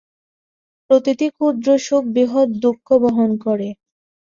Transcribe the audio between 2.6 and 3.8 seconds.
দুঃখ বহন করে।